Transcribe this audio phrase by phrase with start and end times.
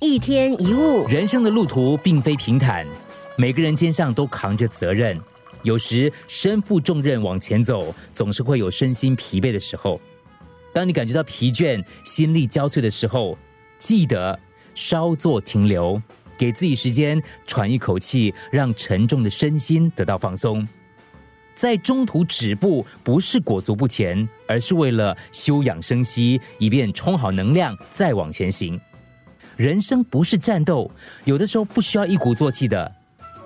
[0.00, 2.86] 一天一物，人生的路途并非平坦，
[3.38, 5.18] 每个人肩上都扛着责任。
[5.62, 9.98] 有时身负重任往前走，总是会有身心疲惫的时候。
[10.70, 13.38] 当你感觉到疲倦、心力交瘁的时候，
[13.78, 14.38] 记得
[14.74, 16.00] 稍作停留，
[16.36, 20.66] 给自己时间喘一口气，让沉重的身心得到放松。
[21.54, 28.78] 在中途止步，不是裹足不前，而是为了休养生息，以便充好能量再往前行。
[29.56, 30.90] 人生不是战斗，
[31.24, 32.92] 有的时候不需要一鼓作气的，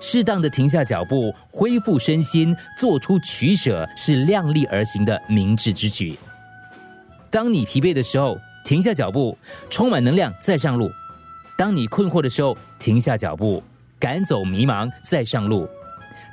[0.01, 6.19] 适当的停下脚步，恢复身心，做出取舍，是量力而行的明智之举。
[7.29, 9.37] 当你疲惫的时候，停下脚步，
[9.69, 10.89] 充满能量再上路；
[11.57, 13.63] 当你困惑的时候，停下脚步，
[13.97, 15.65] 赶走迷茫再上路。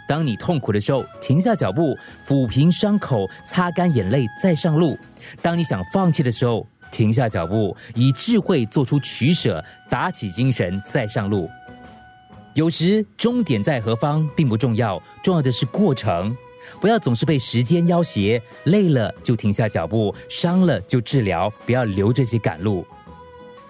[0.09, 4.97] 当你痛苦的时候，停下脚步，抚平伤口，擦干眼泪，再上路；
[5.41, 11.49] 当你想放弃的时候，停下脚步，以智慧做出取舍，打起精神，再上路。
[12.55, 16.37] 有时终点在何方并不重要，重要的是过程。
[16.81, 22.85] 不要总是被时间要挟，累了就停下脚步，伤了就治疗，不要留这些赶路。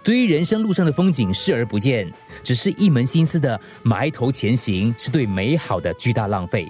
[0.02, 2.10] 对于人生路上的风景视而不见，
[2.42, 6.66] 只是一门心思的埋头前行，是对美好的巨大浪费。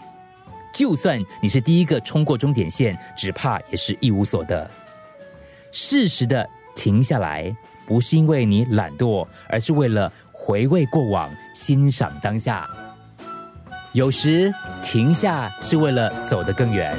[0.75, 4.69] 就算你是第一个冲过终点线，只怕也是一无所得。
[5.81, 12.69] 适时的停下来，不是因为你懒惰，而是为了回味过往，欣赏当下。
[13.93, 16.99] 有时停下是为了走得更远。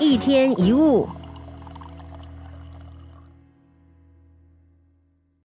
[0.00, 1.06] 一天一物。